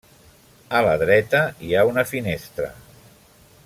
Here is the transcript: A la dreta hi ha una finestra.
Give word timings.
A 0.79 0.81
la 0.87 0.95
dreta 1.03 1.43
hi 1.67 1.71
ha 1.81 1.85
una 1.93 2.07
finestra. 2.13 2.75